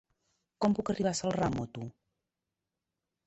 [0.63, 1.85] Com puc arribar a Celrà amb moto?